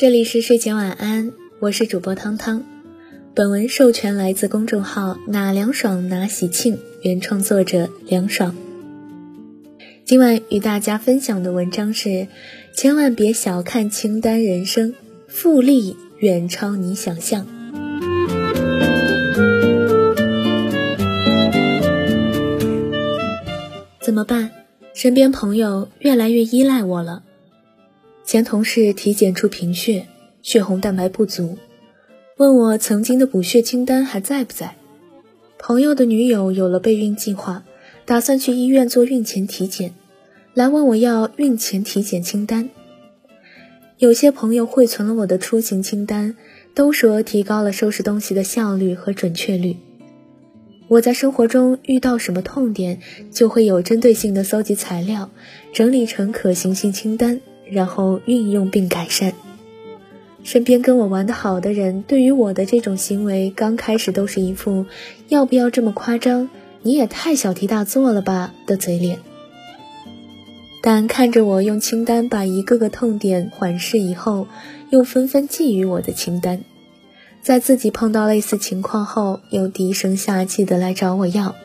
[0.00, 2.64] 这里是睡前晚安，我是主播汤汤。
[3.34, 8.54] 本文授权来自公众号“哪凉爽哪喜庆”，原创作者凉爽。
[10.04, 12.28] 今晚与大家分享的文章是：
[12.72, 14.94] 千万别小看清单人生，
[15.26, 17.44] 复利远超你想象。
[23.98, 24.52] 怎么办？
[24.94, 27.24] 身边朋友越来越依赖我了。
[28.28, 30.06] 前同事体检出贫血，
[30.42, 31.56] 血红蛋白不足，
[32.36, 34.74] 问我曾经的补血清单还在不在。
[35.58, 37.64] 朋友的女友有了备孕计划，
[38.04, 39.94] 打算去医院做孕前体检，
[40.52, 42.68] 来问我要孕前体检清单。
[43.96, 46.36] 有些朋友汇存了我的出行清单，
[46.74, 49.78] 都说提高了收拾东西的效率和准确率。
[50.88, 55.30] 我在生活中遇到什么痛点，就会有针对性的搜集材料，
[55.72, 57.40] 整理成可行性清单。
[57.70, 59.32] 然后运用并改善。
[60.44, 64.86] 身边跟我玩的好的人，对于我的这种行为，刚开始都是一副
[65.28, 66.48] “要不要这么夸张？
[66.82, 69.18] 你也太小题大做了吧”的嘴脸。
[70.80, 74.46] 但看着我用清单把一个个痛点缓释以后，
[74.90, 76.60] 又纷纷觊觎我的清单，
[77.42, 81.56] 在自己碰到类似情况后，又低声下气的来找我要。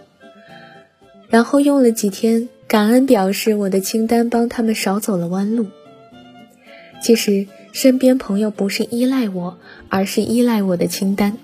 [1.29, 5.67] 然后用了几天，感恩表示我的清单帮他们少走了弯路。
[7.03, 9.57] 其实，身边朋友不是依赖我，
[9.89, 11.37] 而是依赖我的清单。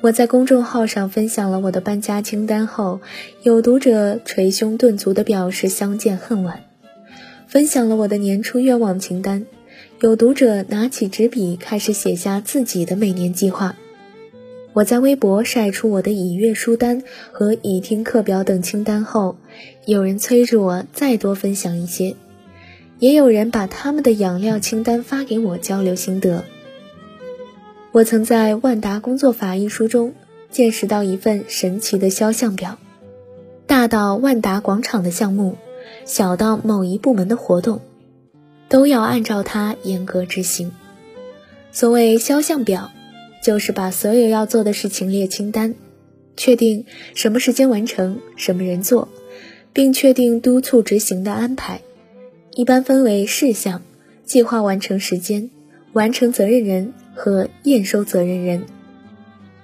[0.00, 3.00] 我在公众号上分享了我的搬家清单后，
[3.42, 6.56] 有读者捶胸顿足的表示相见恨晚；
[7.46, 9.44] 分享了我的年初愿望清单，
[10.00, 13.76] 有读者拿起纸笔开始写下自己的每年计划。
[14.72, 19.36] 我在微博晒出我的已阅书单和已听课表等清单后，
[19.84, 22.16] 有人催着我再多分享一些。
[23.00, 26.44] 也有人把他们的养料清单发给我交流心得。
[27.92, 30.14] 我曾在《万达工作法》一书中
[30.50, 32.78] 见识到一份神奇的肖像表，
[33.66, 35.56] 大到万达广场的项目，
[36.04, 37.80] 小到某一部门的活动，
[38.68, 40.70] 都要按照它严格执行。
[41.72, 42.92] 所谓肖像表，
[43.42, 45.74] 就是把所有要做的事情列清单，
[46.36, 46.84] 确定
[47.14, 49.08] 什么时间完成，什么人做，
[49.72, 51.80] 并确定督促执行的安排。
[52.54, 53.82] 一般分为事项、
[54.24, 55.50] 计划完成时间、
[55.92, 58.64] 完成责任人和验收责任人。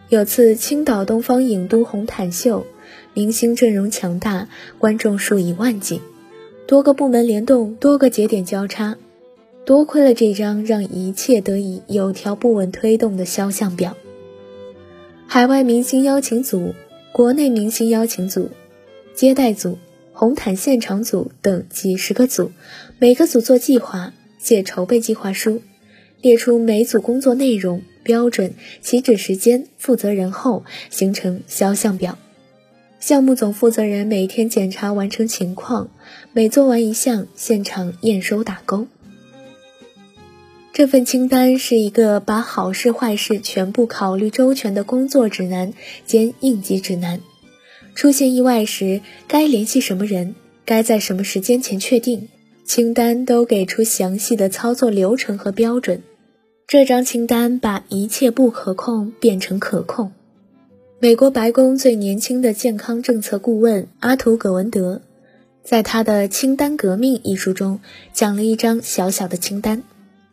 [0.08, 2.64] 有次青岛东方影都红毯秀，
[3.12, 4.48] 明星阵容强大，
[4.78, 6.00] 观众数以万计，
[6.69, 8.97] 多个部门联动，多个节点交叉，
[9.64, 13.97] 多亏了这张让一切得以有条不紊推动的肖像表。
[15.26, 16.72] 海外明星邀请组、
[17.10, 18.50] 国内明星邀请组、
[19.12, 19.76] 接待组。
[20.19, 22.50] 红毯现场组等几十个组，
[22.99, 25.60] 每个组做计划，写筹备计划书，
[26.22, 32.16] 列出每组工作内容、标准、起止时间、负责人后，形成肖像表。
[32.99, 35.91] 项目总负责人每天检查完成情况，
[36.33, 38.87] 每做完一项，现场验收打勾。
[40.72, 45.75] 这份清单是一个把好事坏事全部考虑周全的工作指南
[46.06, 47.21] 兼应急指南。
[47.96, 50.34] 出现意外时，该联系什么人？
[50.66, 52.28] 该在什么时间前确定？
[52.64, 56.02] 清单都给出详细的操作流程和标准。
[56.66, 60.12] 这张清单把一切不可控变成可控。
[60.98, 65.00] 美国白宫最年轻的健康政策顾问阿图·葛文德，
[65.64, 67.80] 在他的《清单革命》一书中，
[68.12, 69.82] 讲了一张小小的清单。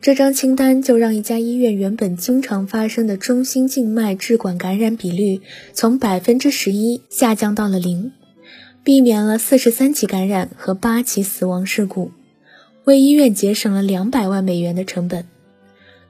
[0.04, 5.40] 这张清单就让一家医院原本经常发生的中心静脉置管感染比率
[5.72, 8.12] 从百分之十一下降到了零，
[8.82, 12.10] 避免了四十三起感染和八起死亡事故，
[12.84, 15.24] 为医院节省了两百万美元的成本。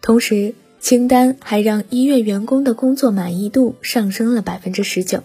[0.02, 5.22] 同时，清单还让医院员工的工作满意度上升了百分之十九，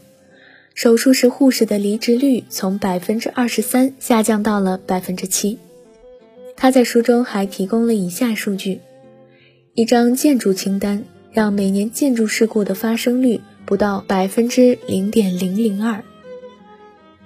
[0.75, 5.57] 手术室护士的离职率从百分之二十三下降到了百分之七。
[6.61, 8.81] 他在书中还提供了以下数据：
[9.75, 16.01] 一张建筑清单让每年建筑事故的发生率不到百分之零点零零二；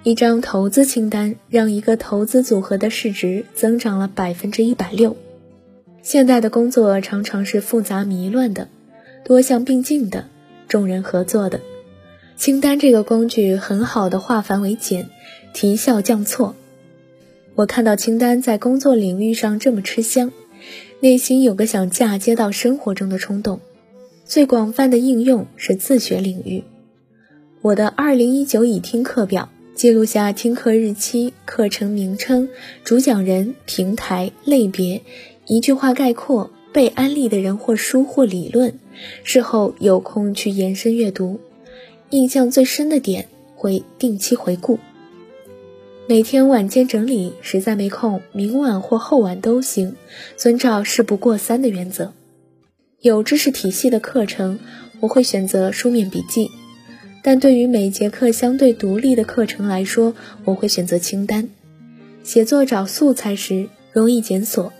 [0.04, 5.16] 一张投资清单让一个投资组合的市值增长了百分之一百六。
[6.00, 8.68] 现代的工作常常是复杂迷乱的，
[9.24, 10.26] 多项并进的，
[10.68, 11.60] 众人合作的。
[12.36, 15.08] 清单这个工具很好的化繁为简，
[15.52, 16.54] 提效降错。
[17.56, 20.32] 我看到清单在工作领域上这么吃香，
[20.98, 23.60] 内心有个想嫁接到生活中的冲动。
[24.24, 26.64] 最广泛的应用是自学领域。
[27.62, 32.48] 我的二零一九已听课表记录下听课日期、课程名称、
[32.82, 35.02] 主讲人、平台、类别，
[35.46, 38.80] 一句话概括，被安利的人或书或理论，
[39.22, 41.38] 事后有空去延伸阅读，
[42.10, 44.80] 印象最深的点会定期回顾。
[46.06, 49.96] 每天晚间整理，实在没空，明晚或后晚都行，
[50.36, 52.12] 遵照事不过三的原则。
[53.00, 54.58] 有知识体系的课程，
[55.00, 56.50] 我会选择书面笔记；
[57.22, 60.14] 但对于每节课相对独立的课程来说，
[60.44, 61.48] 我会选择清单。
[62.22, 64.74] 写作找素材时容易检索。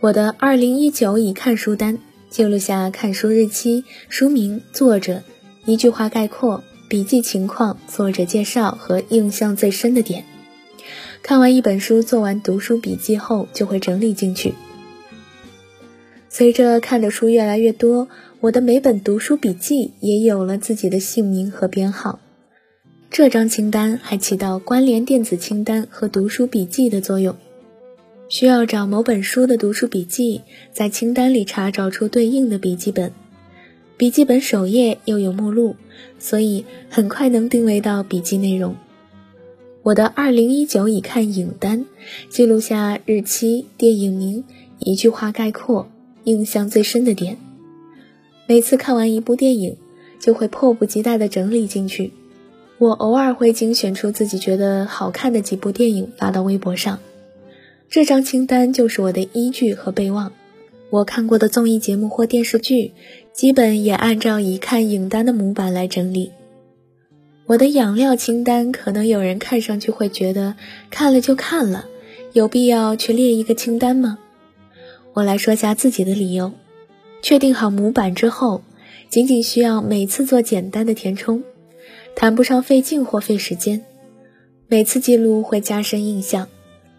[0.00, 1.98] 我的二零一九已看书单，
[2.30, 5.22] 记录下看书日期、书名、作者，
[5.66, 6.64] 一句话概括。
[6.88, 10.24] 笔记情况、作者介绍和印象最深的点。
[11.22, 14.54] 看完一本书，做完读书笔记后，就会整理进去。
[16.30, 18.08] 随着看的书越来越多，
[18.40, 22.20] 我的每本读书笔记也有了自己的姓名和编号。
[23.10, 27.36] 这张清单还起到关联电子清单和读书笔记的作用。
[28.28, 30.42] 需要找某本书的读书笔记，
[30.72, 33.12] 在清单里查找出对应的笔记本。
[33.98, 35.74] 笔记本首页又有目录，
[36.20, 38.76] 所以很快能定位到笔记内容。
[39.82, 41.84] 我的二零一九已看影单，
[42.28, 44.44] 记录下日期、电影名，
[44.78, 45.88] 一句话概括，
[46.22, 47.38] 印象最深的点。
[48.46, 49.76] 每次看完一部电影，
[50.20, 52.12] 就会迫不及待地整理进去。
[52.78, 57.00] 我偶尔会精选出自己觉得好看的几部电影发到微博上，
[57.90, 60.32] 这张清单就是我的依据和备忘。
[60.90, 62.94] 我看过的综艺节目或电视剧。
[63.32, 66.32] 基本也按照已看影单的模板来整理。
[67.46, 70.56] 我的养料清单，可能有人看上去会觉得
[70.90, 71.86] 看了就看了，
[72.32, 74.18] 有必要去列一个清单吗？
[75.12, 76.52] 我来说下自己的理由。
[77.22, 78.62] 确定好模板之后，
[79.08, 81.44] 仅仅需要每次做简单的填充，
[82.16, 83.84] 谈不上费劲或费时间。
[84.66, 86.48] 每次记录会加深印象，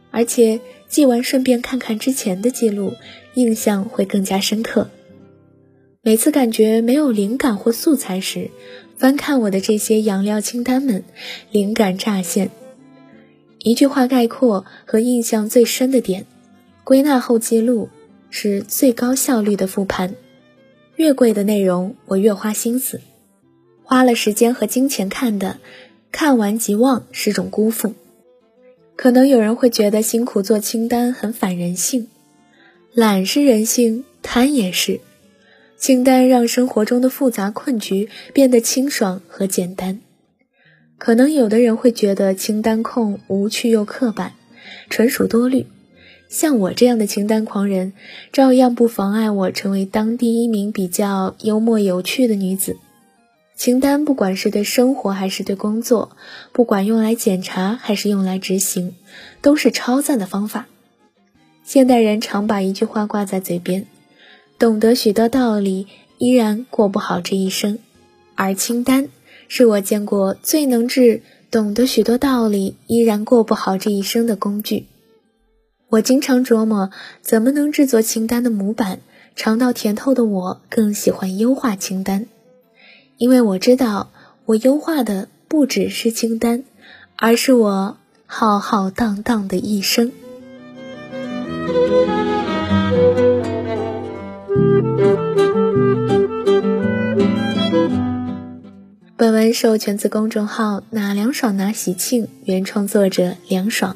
[0.10, 2.94] 而且记完顺便看看之前的记录，
[3.40, 4.90] 印象会更加深刻。
[6.02, 8.52] 每次感觉没有灵感或素材时，
[8.98, 11.04] 翻看我的这些养料清单们，
[11.52, 12.52] 灵感乍现。
[13.60, 16.26] 一句话概括和印象最深的点，
[16.84, 17.90] 归纳后记录，
[18.30, 20.16] 是最高效率的复盘。
[20.98, 23.00] 越贵的内容，我越花心思，
[23.84, 25.60] 花了时间和金钱看的，
[26.12, 27.94] 看完即忘是种辜负。
[28.96, 32.08] 可能有人会觉得辛苦做清单很反人性，
[33.00, 35.00] 懒是人性，贪也是。
[35.78, 40.02] 清单让生活中的复杂困局变得清爽和简单。
[40.98, 44.34] 可能有的人会觉得清单控无趣又刻板，
[44.90, 45.66] 纯属多虑。
[46.28, 47.94] 像我这样的清单狂人，
[48.34, 52.76] 照样不妨碍我成为当地一名比较幽默有趣的女子。
[53.56, 56.18] 清单不管是对生活还是对工作，
[56.52, 58.94] 不管用来检查还是用来执行，
[59.42, 60.68] 都是超赞的方法。
[61.70, 63.86] 现代人常把一句话挂在嘴边。
[64.58, 65.86] 懂得许多道理，
[66.18, 67.78] 依然过不好这一生，
[68.34, 69.08] 而清单
[69.48, 71.22] 是我见过最能治
[71.52, 74.88] 懂得许多道理依然过不好这一生的工具。
[75.90, 76.90] 我经常琢磨
[77.22, 79.02] 怎么能制作清单的模板。
[79.36, 82.26] 尝到甜头的我更喜欢优化清单，
[83.18, 84.12] 因为我知道
[84.46, 86.64] 我优化的不只是清单，
[87.16, 90.12] 而是我浩浩荡荡的一生。
[99.50, 103.96] 本文授权自公众号“哪凉爽哪喜庆”，原创作者凉爽。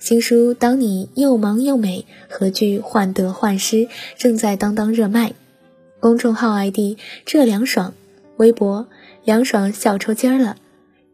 [0.00, 3.86] 新书《当你又忙又美》何惧患得患失，
[4.18, 5.34] 正在当当热卖。
[6.00, 7.94] 公众号 ID：这凉爽，
[8.36, 8.88] 微博：
[9.24, 10.56] 凉爽笑抽筋儿了。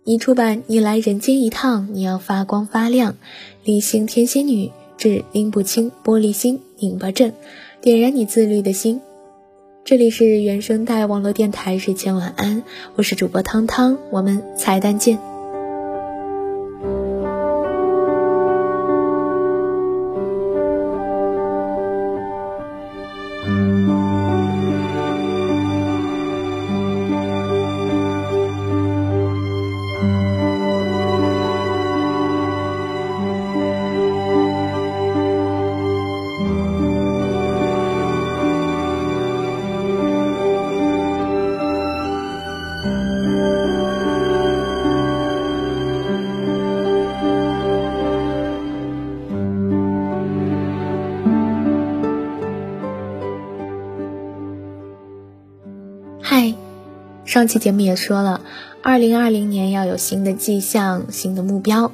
[0.05, 3.15] 已出版，你来人间一趟，你要发光发亮。
[3.63, 7.31] 理性天蝎女，治拎不清玻璃心，拧巴症，
[7.83, 9.03] 点燃你自律的心。
[9.87, 12.65] 这里是原声带网络电台，睡前晚安，
[12.97, 15.36] 我是主播汤汤，我们彩蛋见。
[57.37, 58.41] 上期节目也说了，
[58.83, 61.93] 二零二零年要有新的迹象、新的目标。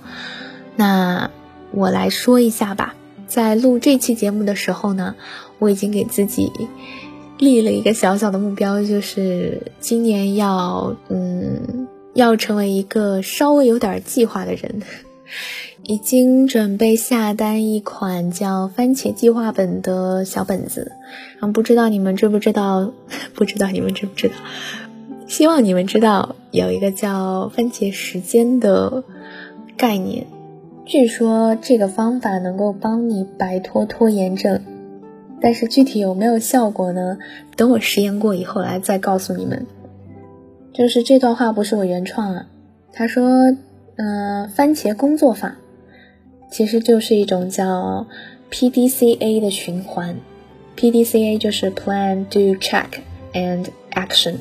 [0.77, 1.33] 那
[1.73, 2.95] 我来说一下吧。
[3.27, 5.17] 在录这期节目的时候呢，
[5.59, 6.53] 我已经给自己
[7.39, 14.83] 立了一个小小的目标，就是今年要嗯要成为一个稍微有点计划的人。
[15.85, 20.93] 已经准备下单一款叫《番茄计划本》的小本子，
[21.41, 22.93] 然后不知道你们知不知道？
[23.35, 24.35] 不知道你们知不知道？
[25.33, 29.03] 希望你们知道有一个叫番茄时间的
[29.79, 30.27] 概念。
[30.85, 34.61] 据说这个方法能够帮你摆脱拖延症，
[35.41, 37.17] 但是具体有没有效果呢？
[37.57, 39.65] 等我实验过以后来再告诉你们。
[40.75, 42.47] 就是这段话不是我原创啊，
[42.93, 43.57] 他说
[43.97, 45.57] ：“嗯，番茄工作法。”
[46.53, 48.07] 其实就是一种叫
[48.51, 50.15] PDCA 的循环
[50.77, 53.01] ，PDCA 就是 Plan、Do、Check
[53.33, 54.35] and Action，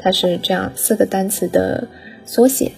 [0.00, 1.86] 它是这样四个单词的
[2.24, 2.72] 缩写。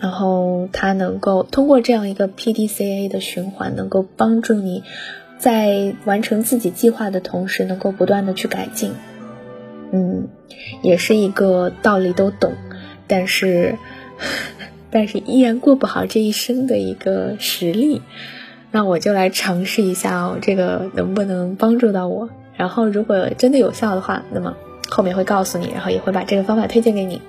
[0.00, 4.84] 然后它能够通过这样一个 PDCA 的循环，能够帮助你
[5.38, 8.92] 在完成自己计划的同时，能够不断的去改进。
[9.90, 10.28] 嗯，
[10.82, 12.52] 也是一个道理都懂，
[13.06, 13.76] 但是。
[14.90, 18.00] 但是依然过不好这一生的一个实力，
[18.72, 22.30] 那我就来尝试一下哦，这个能不能帮助到我？
[22.56, 24.56] 然后如果真的有效的话，那么
[24.88, 27.22] 后面会告诉你，然后也会把这个方法推荐给你。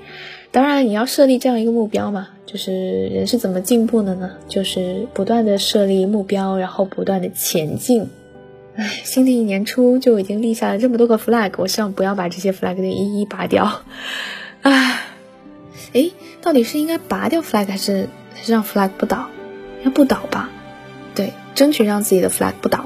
[0.51, 4.32] 当然，你要设立这样一个目标嘛，就是人是怎么进步的呢？
[4.48, 8.10] 就是不断的设立目标，然后不断的前进。
[8.75, 13.82] 唉，新的一年初就已经立下了这么多个 flag，我希望不要把这些 flag 的一一拔掉。
[14.62, 15.01] 唉。
[15.92, 16.12] 哎，
[16.42, 19.28] 到底是应该拔掉 flag 还是还是让 flag 不倒？
[19.84, 20.51] 要不倒吧？
[21.16, 22.86] 对，争取让自己的 flag 不倒。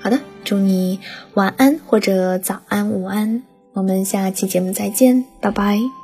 [0.00, 1.00] 好的，祝你
[1.32, 3.42] 晚安或者早安、午安。
[3.72, 5.99] 我们下期节目再见，拜拜。